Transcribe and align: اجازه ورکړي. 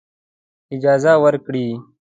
اجازه 0.75 1.13
ورکړي. 1.23 1.65